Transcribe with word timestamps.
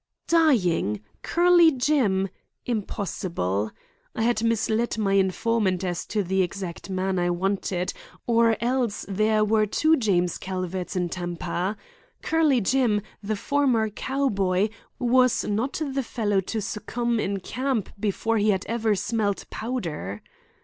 Dying! 0.25 1.01
Curly 1.21 1.69
Jim! 1.69 2.27
Impossible. 2.65 3.69
I 4.15 4.23
had 4.23 4.41
misled 4.43 4.97
my 4.97 5.13
informant 5.13 5.83
as 5.83 6.07
to 6.07 6.23
the 6.23 6.41
exact 6.41 6.89
man 6.89 7.19
I 7.19 7.29
wanted, 7.29 7.93
or 8.25 8.57
else 8.59 9.05
there 9.07 9.45
were 9.45 9.67
two 9.67 9.95
James 9.95 10.39
Calverts 10.39 10.95
in 10.95 11.09
Tampa. 11.09 11.77
Curly 12.23 12.61
Jim, 12.61 13.01
the 13.21 13.35
former 13.35 13.91
cowboy, 13.91 14.69
was 14.97 15.43
not 15.45 15.79
the 15.85 16.01
fellow 16.01 16.39
to 16.41 16.61
succumb 16.63 17.19
in 17.19 17.39
camp 17.39 17.89
before 17.99 18.39
he 18.39 18.49
had 18.49 18.65
ever 18.65 18.95
smelt 18.95 19.45
powder. 19.51 20.23